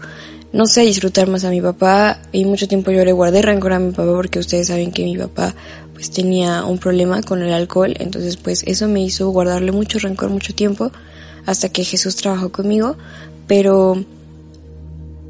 no 0.51 0.65
sé, 0.65 0.81
disfrutar 0.81 1.27
más 1.27 1.43
a 1.43 1.49
mi 1.49 1.61
papá 1.61 2.21
y 2.31 2.45
mucho 2.45 2.67
tiempo 2.67 2.91
yo 2.91 3.05
le 3.05 3.11
guardé 3.11 3.41
rencor 3.41 3.73
a 3.73 3.79
mi 3.79 3.91
papá 3.91 4.11
porque 4.13 4.39
ustedes 4.39 4.67
saben 4.67 4.91
que 4.91 5.03
mi 5.03 5.17
papá 5.17 5.55
pues 5.93 6.11
tenía 6.11 6.63
un 6.63 6.77
problema 6.77 7.21
con 7.21 7.41
el 7.41 7.53
alcohol, 7.53 7.93
entonces 7.99 8.37
pues 8.37 8.63
eso 8.65 8.87
me 8.87 9.01
hizo 9.01 9.29
guardarle 9.29 9.71
mucho 9.71 9.99
rencor 9.99 10.29
mucho 10.29 10.55
tiempo 10.55 10.91
hasta 11.45 11.69
que 11.69 11.83
Jesús 11.83 12.15
trabajó 12.15 12.51
conmigo, 12.51 12.95
pero 13.47 14.03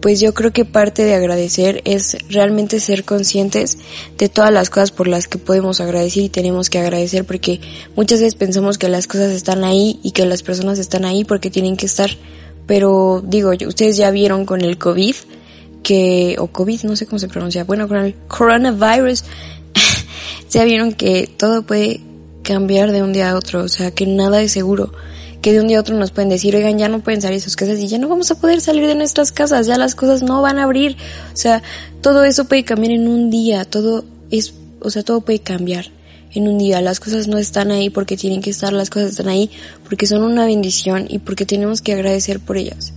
pues 0.02 0.22
yo 0.22 0.34
creo 0.34 0.54
que 0.54 0.66
parte 0.66 1.04
de 1.04 1.14
agradecer 1.16 1.82
es 1.86 2.18
realmente 2.30 2.80
ser 2.80 3.04
conscientes 3.04 3.78
de 4.18 4.30
todas 4.30 4.52
las 4.52 4.70
cosas 4.70 4.92
por 4.92 5.08
las 5.08 5.28
que 5.28 5.38
podemos 5.38 5.82
agradecer 5.82 6.24
y 6.24 6.30
tenemos 6.30 6.70
que 6.70 6.80
agradecer 6.80 7.26
porque 7.26 7.60
muchas 7.96 8.20
veces 8.20 8.36
pensamos 8.36 8.78
que 8.78 8.88
las 8.88 9.08
cosas 9.08 9.32
están 9.32 9.64
ahí 9.64 10.00
y 10.04 10.12
que 10.12 10.26
las 10.26 10.44
personas 10.44 10.80
están 10.80 11.04
ahí 11.04 11.26
porque 11.26 11.50
tienen 11.50 11.76
que 11.76 11.86
estar, 11.86 12.12
pero 12.70 13.24
digo, 13.26 13.50
ustedes 13.68 13.98
ya 13.98 14.12
vieron 14.12 14.46
con 14.46 14.62
el 14.62 14.78
COVID 14.78 15.16
que, 15.82 16.36
o 16.38 16.46
COVID, 16.50 16.84
no 16.84 16.96
sé 16.96 17.08
cómo 17.08 17.18
se 17.18 17.28
pronuncia, 17.28 17.64
bueno, 17.64 17.88
con 17.88 17.98
el 17.98 18.14
coronavirus, 18.28 19.24
ya 20.52 20.64
vieron 20.66 20.94
que 20.94 21.26
todo 21.26 21.64
puede 21.64 22.00
cambiar 22.44 22.92
de 22.92 23.02
un 23.02 23.12
día 23.12 23.32
a 23.32 23.36
otro, 23.36 23.64
o 23.64 23.68
sea, 23.68 23.90
que 23.90 24.06
nada 24.06 24.40
es 24.44 24.52
seguro 24.52 24.92
que 25.42 25.52
de 25.52 25.62
un 25.62 25.68
día 25.68 25.80
a 25.80 25.82
otro 25.82 25.98
nos 25.98 26.12
pueden 26.12 26.30
decir, 26.30 26.56
oigan, 26.56 26.78
ya 26.78 26.90
no 26.90 27.00
pueden 27.00 27.24
salir 27.24 27.42
sus 27.42 27.56
casas 27.56 27.80
y 27.80 27.88
ya 27.88 27.98
no 27.98 28.08
vamos 28.08 28.30
a 28.30 28.36
poder 28.36 28.62
salir 28.62 28.86
de 28.86 28.94
nuestras 28.94 29.32
casas, 29.32 29.66
ya 29.66 29.80
las 29.80 29.96
cosas 29.96 30.22
no 30.22 30.44
van 30.44 30.60
a 30.60 30.66
abrir. 30.66 30.96
O 31.34 31.38
sea, 31.38 31.64
todo 32.02 32.24
eso 32.24 32.46
puede 32.46 32.64
cambiar 32.66 32.92
en 32.92 33.08
un 33.08 33.32
día, 33.32 33.66
todo 33.66 34.06
es, 34.30 34.54
o 34.80 34.92
sea, 34.92 35.02
todo 35.02 35.22
puede 35.22 35.40
cambiar 35.40 35.88
en 36.34 36.48
un 36.48 36.58
día. 36.58 36.82
Las 36.82 37.00
cosas 37.00 37.28
no 37.28 37.38
están 37.38 37.72
ahí 37.72 37.90
porque 37.90 38.18
tienen 38.18 38.42
que 38.42 38.50
estar, 38.50 38.74
las 38.74 38.90
cosas 38.90 39.12
están 39.12 39.30
ahí 39.30 39.50
porque 39.88 40.06
son 40.06 40.24
una 40.24 40.46
bendición 40.46 41.06
y 41.10 41.20
porque 41.20 41.46
tenemos 41.46 41.82
que 41.82 41.94
agradecer 41.94 42.40
por 42.40 42.58
ellas. 42.58 42.94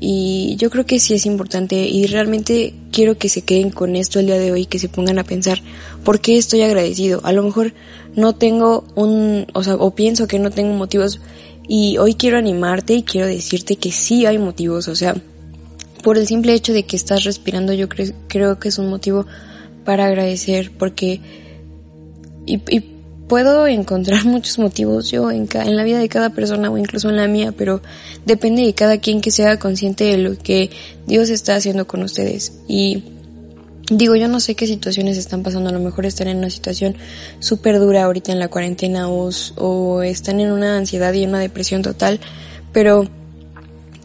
Y 0.00 0.56
yo 0.58 0.70
creo 0.70 0.84
que 0.84 0.98
sí 0.98 1.14
es 1.14 1.24
importante 1.24 1.76
y 1.76 2.06
realmente 2.06 2.74
quiero 2.90 3.16
que 3.16 3.28
se 3.28 3.42
queden 3.42 3.70
con 3.70 3.96
esto 3.96 4.20
el 4.20 4.26
día 4.26 4.38
de 4.38 4.52
hoy, 4.52 4.66
que 4.66 4.78
se 4.78 4.88
pongan 4.88 5.18
a 5.18 5.24
pensar, 5.24 5.62
¿por 6.04 6.20
qué 6.20 6.36
estoy 6.36 6.62
agradecido? 6.62 7.20
A 7.24 7.32
lo 7.32 7.42
mejor 7.42 7.72
no 8.14 8.34
tengo 8.34 8.84
un, 8.96 9.46
o 9.54 9.62
sea, 9.62 9.76
o 9.76 9.94
pienso 9.94 10.26
que 10.26 10.38
no 10.38 10.50
tengo 10.50 10.74
motivos 10.74 11.20
y 11.66 11.96
hoy 11.98 12.14
quiero 12.14 12.36
animarte 12.36 12.94
y 12.94 13.02
quiero 13.02 13.26
decirte 13.26 13.76
que 13.76 13.92
sí 13.92 14.26
hay 14.26 14.36
motivos, 14.36 14.88
o 14.88 14.94
sea, 14.94 15.14
por 16.02 16.18
el 16.18 16.26
simple 16.26 16.52
hecho 16.52 16.74
de 16.74 16.84
que 16.84 16.96
estás 16.96 17.24
respirando 17.24 17.72
yo 17.72 17.88
creo 17.88 18.58
que 18.58 18.68
es 18.68 18.78
un 18.78 18.90
motivo 18.90 19.26
para 19.86 20.06
agradecer 20.06 20.70
porque 20.76 21.20
y, 22.46 22.90
puedo 23.28 23.66
encontrar 23.66 24.24
muchos 24.26 24.58
motivos 24.58 25.10
yo 25.10 25.30
en, 25.30 25.48
en 25.54 25.76
la 25.76 25.84
vida 25.84 25.98
de 25.98 26.10
cada 26.10 26.30
persona 26.30 26.70
o 26.70 26.76
incluso 26.76 27.08
en 27.08 27.16
la 27.16 27.26
mía, 27.26 27.52
pero 27.56 27.80
depende 28.26 28.62
de 28.62 28.74
cada 28.74 28.98
quien 28.98 29.22
que 29.22 29.30
sea 29.30 29.58
consciente 29.58 30.04
de 30.04 30.18
lo 30.18 30.36
que 30.36 30.70
Dios 31.06 31.30
está 31.30 31.56
haciendo 31.56 31.86
con 31.86 32.02
ustedes. 32.02 32.60
Y 32.68 33.02
Digo, 33.90 34.16
yo 34.16 34.28
no 34.28 34.40
sé 34.40 34.54
qué 34.54 34.66
situaciones 34.66 35.18
están 35.18 35.42
pasando, 35.42 35.68
a 35.68 35.72
lo 35.72 35.80
mejor 35.80 36.06
están 36.06 36.28
en 36.28 36.38
una 36.38 36.48
situación 36.48 36.96
súper 37.38 37.78
dura 37.78 38.04
ahorita 38.04 38.32
en 38.32 38.38
la 38.38 38.48
cuarentena 38.48 39.10
o, 39.10 39.28
o 39.56 40.02
están 40.02 40.40
en 40.40 40.52
una 40.52 40.78
ansiedad 40.78 41.12
y 41.12 41.26
una 41.26 41.38
depresión 41.38 41.82
total, 41.82 42.18
pero 42.72 43.06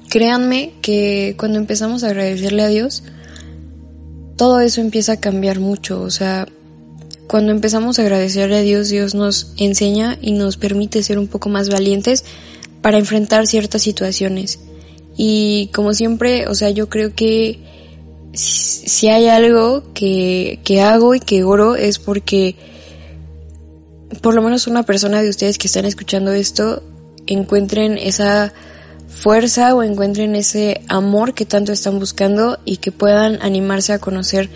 créanme 0.10 0.74
que 0.82 1.36
cuando 1.38 1.60
empezamos 1.60 2.04
a 2.04 2.08
agradecerle 2.08 2.64
a 2.64 2.68
Dios, 2.68 3.04
todo 4.36 4.60
eso 4.60 4.82
empieza 4.82 5.14
a 5.14 5.18
cambiar 5.18 5.62
mucho, 5.62 6.02
o 6.02 6.10
sea, 6.12 6.46
cuando 7.30 7.52
empezamos 7.52 8.00
a 8.00 8.02
agradecerle 8.02 8.58
a 8.58 8.62
Dios, 8.62 8.90
Dios 8.90 9.14
nos 9.14 9.54
enseña 9.56 10.18
y 10.20 10.32
nos 10.32 10.58
permite 10.58 11.04
ser 11.04 11.20
un 11.20 11.28
poco 11.28 11.48
más 11.48 11.70
valientes 11.70 12.26
para 12.82 12.98
enfrentar 12.98 13.46
ciertas 13.46 13.84
situaciones. 13.84 14.60
Y 15.16 15.70
como 15.72 15.94
siempre, 15.94 16.48
o 16.48 16.56
sea, 16.56 16.72
yo 16.72 16.90
creo 16.90 17.14
que 17.14 17.60
si 18.34 19.10
hay 19.10 19.28
algo 19.28 19.94
que, 19.94 20.60
que 20.64 20.82
hago 20.82 21.14
y 21.14 21.20
que 21.20 21.44
oro 21.44 21.76
es 21.76 22.00
porque 22.00 22.56
por 24.24 24.34
lo 24.34 24.42
menos 24.42 24.66
una 24.66 24.82
persona 24.82 25.22
de 25.22 25.30
ustedes 25.30 25.60
que 25.60 25.68
están 25.68 25.86
escuchando 25.86 26.32
esto 26.32 26.82
encuentren 27.28 28.00
esa 28.00 28.54
fuerza 29.08 29.76
o 29.76 29.84
encuentren 29.84 30.34
ese 30.34 30.82
amor 30.88 31.36
que 31.36 31.46
tanto 31.46 31.74
están 31.74 32.00
buscando 32.00 32.58
y 32.66 32.78
que 32.78 32.92
puedan 32.92 33.40
animarse 33.44 33.94
a 33.94 34.00
conocer 34.00 34.50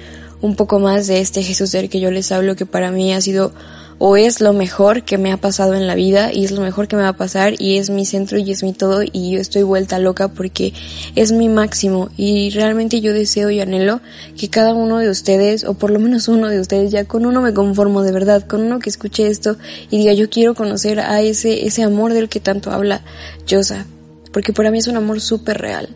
un 0.43 0.57
poco 0.57 0.77
más 0.77 1.07
de 1.07 1.21
este 1.21 1.41
Jesús 1.41 1.71
del 1.71 1.89
que 1.89 2.01
yo 2.01 2.11
les 2.11 2.33
hablo 2.33 2.57
que 2.57 2.65
para 2.65 2.91
mí 2.91 3.13
ha 3.13 3.21
sido 3.21 3.53
o 3.97 4.17
es 4.17 4.41
lo 4.41 4.51
mejor 4.51 5.03
que 5.03 5.17
me 5.17 5.31
ha 5.31 5.37
pasado 5.37 5.73
en 5.73 5.87
la 5.87 5.95
vida 5.95 6.33
y 6.33 6.43
es 6.43 6.51
lo 6.51 6.59
mejor 6.59 6.89
que 6.89 6.97
me 6.97 7.03
va 7.03 7.09
a 7.09 7.15
pasar 7.15 7.53
y 7.57 7.77
es 7.77 7.89
mi 7.89 8.05
centro 8.05 8.37
y 8.37 8.51
es 8.51 8.61
mi 8.61 8.73
todo 8.73 9.03
y 9.03 9.31
yo 9.31 9.39
estoy 9.39 9.63
vuelta 9.63 9.99
loca 9.99 10.27
porque 10.27 10.73
es 11.15 11.31
mi 11.31 11.47
máximo. 11.47 12.09
Y 12.17 12.49
realmente 12.49 12.99
yo 12.99 13.13
deseo 13.13 13.51
y 13.51 13.61
anhelo 13.61 14.01
que 14.37 14.49
cada 14.49 14.73
uno 14.73 14.97
de 14.97 15.09
ustedes 15.09 15.63
o 15.63 15.75
por 15.75 15.91
lo 15.91 15.99
menos 15.99 16.27
uno 16.27 16.49
de 16.49 16.59
ustedes 16.59 16.91
ya 16.91 17.05
con 17.05 17.25
uno 17.25 17.39
me 17.39 17.53
conformo 17.53 18.01
de 18.01 18.11
verdad, 18.11 18.45
con 18.45 18.63
uno 18.63 18.79
que 18.79 18.89
escuche 18.89 19.27
esto 19.27 19.55
y 19.89 19.97
diga 19.97 20.11
yo 20.11 20.29
quiero 20.29 20.55
conocer 20.55 20.99
a 20.99 21.21
ese, 21.21 21.65
ese 21.65 21.83
amor 21.83 22.11
del 22.11 22.27
que 22.27 22.41
tanto 22.41 22.69
habla 22.71 23.01
Yosa 23.47 23.85
porque 24.33 24.51
para 24.51 24.71
mí 24.71 24.79
es 24.79 24.87
un 24.87 24.97
amor 24.97 25.21
súper 25.21 25.59
real 25.59 25.87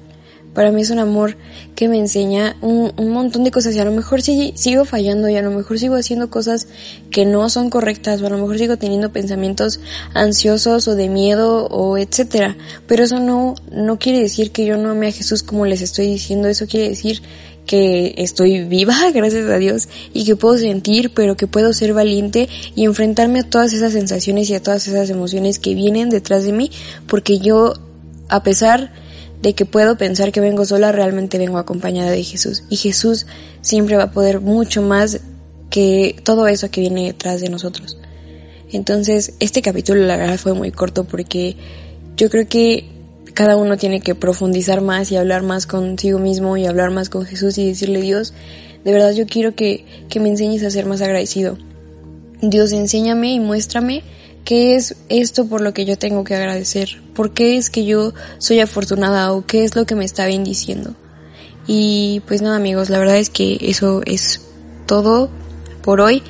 para 0.58 0.72
mí 0.72 0.82
es 0.82 0.90
un 0.90 0.98
amor 0.98 1.38
que 1.76 1.88
me 1.88 2.00
enseña 2.00 2.58
un, 2.62 2.92
montón 3.12 3.44
de 3.44 3.52
cosas 3.52 3.76
y 3.76 3.80
a 3.80 3.86
lo 3.86 3.92
mejor 3.92 4.24
sí, 4.24 4.54
sigo 4.56 4.86
fallando 4.86 5.30
y 5.30 5.36
a 5.36 5.44
lo 5.44 5.52
mejor 5.52 5.78
sigo 5.78 5.94
haciendo 5.94 6.32
cosas 6.32 6.68
que 7.12 7.26
no 7.28 7.48
son 7.52 7.70
correctas 7.70 8.24
o 8.24 8.26
a 8.26 8.32
lo 8.32 8.40
mejor 8.40 8.58
sigo 8.58 8.76
teniendo 8.76 9.12
pensamientos 9.12 9.80
ansiosos 10.16 10.88
o 10.88 10.96
de 10.96 11.10
miedo 11.10 11.68
o 11.68 12.00
etcétera. 12.00 12.58
Pero 12.88 13.04
eso 13.04 13.20
no, 13.20 13.54
no 13.72 14.00
quiere 14.00 14.20
decir 14.20 14.50
que 14.50 14.66
yo 14.66 14.78
no 14.78 14.90
ame 14.90 15.10
a 15.10 15.12
Jesús 15.12 15.44
como 15.44 15.68
les 15.68 15.84
estoy 15.84 16.08
diciendo, 16.08 16.48
eso 16.48 16.66
quiere 16.66 16.90
decir 16.90 17.22
que 17.68 18.16
estoy 18.18 18.64
viva, 18.64 18.96
gracias 19.14 19.48
a 19.52 19.60
Dios, 19.60 19.88
y 20.12 20.26
que 20.26 20.36
puedo 20.36 20.58
sentir, 20.58 21.14
pero 21.14 21.38
que 21.38 21.46
puedo 21.46 21.72
ser 21.72 21.94
valiente 21.94 22.50
y 22.76 22.86
enfrentarme 22.86 23.42
a 23.42 23.44
todas 23.44 23.74
esas 23.74 23.94
sensaciones 23.94 24.50
y 24.50 24.56
a 24.56 24.64
todas 24.64 24.88
esas 24.88 25.12
emociones 25.12 25.60
que 25.60 25.76
vienen 25.76 26.10
detrás 26.10 26.46
de 26.46 26.52
mí, 26.52 26.72
porque 27.06 27.38
yo, 27.38 27.74
a 28.28 28.42
pesar 28.42 28.92
de 29.42 29.54
que 29.54 29.66
puedo 29.66 29.98
pensar 29.98 30.32
que 30.32 30.42
vengo 30.42 30.66
sola, 30.66 30.92
realmente 30.92 31.38
vengo 31.38 31.58
acompañada 31.58 32.12
de 32.12 32.24
Jesús. 32.24 32.64
Y 32.70 32.78
Jesús 32.78 33.26
siempre 33.62 33.98
va 33.98 34.04
a 34.04 34.12
poder 34.12 34.42
mucho 34.42 34.82
más 34.82 35.20
que 35.70 36.16
todo 36.24 36.48
eso 36.48 36.72
que 36.72 36.82
viene 36.82 37.06
detrás 37.06 37.42
de 37.42 37.50
nosotros. 37.50 37.98
Entonces, 38.72 39.34
este 39.40 39.62
capítulo 39.62 40.02
la 40.04 40.18
verdad 40.18 40.38
fue 40.38 40.54
muy 40.54 40.72
corto 40.72 41.06
porque 41.06 41.56
yo 42.16 42.30
creo 42.30 42.48
que 42.48 42.90
cada 43.34 43.56
uno 43.56 43.78
tiene 43.78 44.02
que 44.02 44.16
profundizar 44.16 44.82
más 44.82 45.12
y 45.12 45.16
hablar 45.16 45.44
más 45.44 45.68
consigo 45.68 46.20
mismo 46.20 46.58
y 46.58 46.66
hablar 46.66 46.92
más 46.92 47.10
con 47.10 47.26
Jesús 47.26 47.58
y 47.58 47.68
decirle, 47.68 48.02
Dios, 48.02 48.34
de 48.84 48.92
verdad 48.92 49.12
yo 49.12 49.28
quiero 49.28 49.56
que, 49.56 49.86
que 50.10 50.20
me 50.20 50.30
enseñes 50.30 50.64
a 50.64 50.72
ser 50.72 50.86
más 50.86 51.02
agradecido. 51.02 51.58
Dios, 52.42 52.72
enséñame 52.72 53.34
y 53.34 53.40
muéstrame 53.40 54.04
¿Qué 54.48 54.78
es 54.78 54.96
esto 55.10 55.46
por 55.46 55.60
lo 55.60 55.74
que 55.74 55.84
yo 55.84 55.98
tengo 55.98 56.24
que 56.24 56.34
agradecer? 56.34 57.02
¿Por 57.18 57.32
qué 57.32 57.58
es 57.58 57.72
que 57.72 57.84
yo 57.84 58.14
soy 58.38 58.60
afortunada 58.60 59.34
o 59.34 59.44
qué 59.44 59.64
es 59.64 59.76
lo 59.76 59.88
que 59.88 59.96
me 59.96 60.06
está 60.06 60.28
bendiciendo? 60.28 60.94
Y 61.66 62.22
pues 62.28 62.44
nada 62.44 62.58
amigos, 62.58 62.92
la 62.92 63.00
verdad 63.00 63.18
es 63.18 63.32
que 63.32 63.58
eso 63.60 64.04
es 64.06 64.40
todo 64.86 65.32
por 65.82 66.00
hoy. 66.00 66.22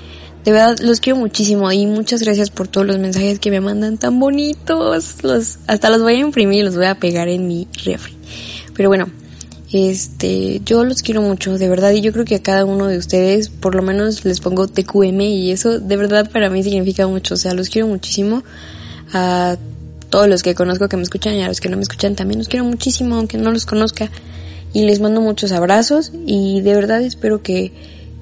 De 0.45 0.53
verdad 0.53 0.77
los 0.79 1.01
quiero 1.01 1.19
muchísimo 1.19 1.69
y 1.73 1.85
muchas 1.85 2.21
gracias 2.21 2.51
por 2.51 2.69
todos 2.69 2.87
los 2.87 2.99
mensajes 2.99 3.37
que 3.37 3.51
me 3.51 3.59
mandan 3.59 3.97
tan 3.97 4.17
bonitos. 4.17 5.23
Los, 5.23 5.59
hasta 5.67 5.89
los 5.89 6.01
voy 6.01 6.13
a 6.13 6.19
imprimir 6.19 6.59
y 6.59 6.63
los 6.63 6.77
voy 6.77 6.85
a 6.85 6.95
pegar 6.95 7.27
en 7.27 7.49
mi 7.49 7.67
refri. 7.83 8.17
Pero 8.73 8.87
bueno, 8.87 9.09
este, 9.73 10.61
yo 10.63 10.85
los 10.85 11.01
quiero 11.01 11.21
mucho, 11.21 11.57
de 11.57 11.67
verdad, 11.67 11.91
y 11.91 11.99
yo 11.99 12.13
creo 12.13 12.23
que 12.23 12.35
a 12.35 12.41
cada 12.41 12.63
uno 12.63 12.87
de 12.87 12.97
ustedes, 12.97 13.49
por 13.49 13.75
lo 13.75 13.81
menos 13.81 14.23
les 14.23 14.39
pongo 14.39 14.69
TQM 14.69 15.19
y 15.19 15.51
eso 15.51 15.81
de 15.81 15.97
verdad 15.97 16.31
para 16.31 16.49
mí 16.49 16.63
significa 16.63 17.07
mucho, 17.07 17.33
o 17.33 17.37
sea, 17.37 17.53
los 17.53 17.67
quiero 17.67 17.89
muchísimo. 17.89 18.45
A 19.11 19.57
todos 20.09 20.27
los 20.27 20.43
que 20.43 20.55
conozco 20.55 20.87
que 20.89 20.97
me 20.97 21.03
escuchan 21.03 21.35
y 21.35 21.43
a 21.43 21.47
los 21.47 21.61
que 21.61 21.69
no 21.69 21.77
me 21.77 21.83
escuchan 21.83 22.15
también 22.15 22.39
los 22.39 22.47
quiero 22.47 22.65
muchísimo, 22.65 23.15
aunque 23.15 23.37
no 23.37 23.51
los 23.51 23.65
conozca. 23.65 24.09
Y 24.73 24.85
les 24.85 24.99
mando 24.99 25.21
muchos 25.21 25.51
abrazos 25.51 26.11
y 26.25 26.61
de 26.61 26.75
verdad 26.75 27.01
espero 27.01 27.41
que, 27.41 27.71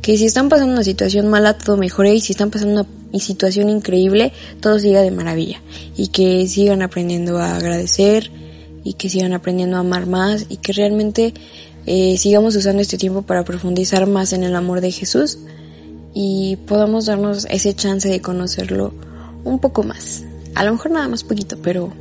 que 0.02 0.18
si 0.18 0.26
están 0.26 0.50
pasando 0.50 0.74
una 0.74 0.84
situación 0.84 1.28
mala 1.28 1.58
todo 1.58 1.76
mejore 1.76 2.14
y 2.14 2.22
si 2.22 2.34
están 2.34 2.52
pasando 2.52 2.86
una 3.12 3.20
situación 3.20 3.70
increíble 3.70 4.32
todo 4.62 4.78
siga 4.78 5.02
de 5.02 5.10
maravilla 5.10 5.62
y 5.98 6.10
que 6.10 6.48
sigan 6.48 6.82
aprendiendo 6.82 7.40
a 7.40 7.56
agradecer, 7.56 8.30
y 8.86 8.94
que 8.94 9.10
sigan 9.10 9.34
aprendiendo 9.34 9.76
a 9.76 9.80
amar 9.82 10.06
más 10.06 10.46
y 10.48 10.58
que 10.58 10.72
realmente 10.72 11.34
eh, 11.88 12.18
sigamos 12.18 12.56
usando 12.56 12.82
este 12.82 12.98
tiempo 12.98 13.24
para 13.24 13.44
profundizar 13.44 14.08
más 14.08 14.32
en 14.32 14.44
el 14.44 14.56
amor 14.56 14.80
de 14.80 14.92
Jesús 14.92 15.40
y 16.14 16.58
podamos 16.68 17.08
darnos 17.08 17.46
ese 17.50 17.74
chance 17.74 18.08
de 18.08 18.22
conocerlo 18.22 18.94
un 19.44 19.60
poco 19.60 19.84
más. 19.84 20.24
A 20.56 20.64
lo 20.64 20.72
mejor 20.72 20.92
nada 20.92 21.08
más 21.08 21.24
poquito, 21.24 21.58
pero 21.62 21.94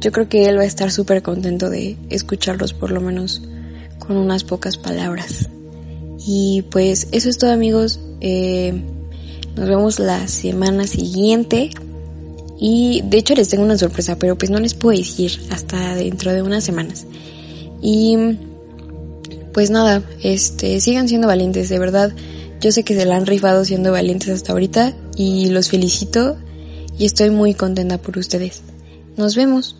yo 0.00 0.12
creo 0.12 0.28
que 0.28 0.48
Él 0.48 0.58
va 0.58 0.62
a 0.62 0.66
estar 0.66 0.90
súper 0.90 1.22
contento 1.22 1.70
de 1.70 1.96
escucharlos 2.10 2.72
por 2.72 2.90
lo 2.90 3.00
menos 3.00 3.42
con 3.98 4.16
unas 4.16 4.44
pocas 4.44 4.76
palabras. 4.76 5.48
Y 6.26 6.62
pues 6.70 7.08
eso 7.12 7.28
es 7.28 7.38
todo 7.38 7.52
amigos. 7.52 8.00
Eh, 8.20 8.82
nos 9.56 9.68
vemos 9.68 9.98
la 9.98 10.28
semana 10.28 10.86
siguiente. 10.86 11.70
Y 12.60 13.02
de 13.04 13.18
hecho 13.18 13.34
les 13.34 13.48
tengo 13.48 13.64
una 13.64 13.78
sorpresa, 13.78 14.18
pero 14.18 14.36
pues 14.36 14.50
no 14.50 14.58
les 14.58 14.74
puedo 14.74 14.98
decir 14.98 15.40
hasta 15.50 15.94
dentro 15.94 16.32
de 16.32 16.42
unas 16.42 16.64
semanas. 16.64 17.06
Y 17.80 18.16
pues 19.52 19.70
nada, 19.70 20.02
este, 20.22 20.80
sigan 20.80 21.08
siendo 21.08 21.28
valientes, 21.28 21.68
de 21.68 21.78
verdad. 21.78 22.12
Yo 22.60 22.72
sé 22.72 22.82
que 22.82 22.96
se 22.96 23.04
la 23.04 23.16
han 23.16 23.26
rifado 23.26 23.64
siendo 23.64 23.92
valientes 23.92 24.28
hasta 24.30 24.52
ahorita 24.52 24.94
y 25.16 25.50
los 25.50 25.68
felicito 25.68 26.36
y 26.98 27.06
estoy 27.06 27.30
muy 27.30 27.54
contenta 27.54 27.98
por 27.98 28.18
ustedes. 28.18 28.62
Nos 29.16 29.36
vemos. 29.36 29.76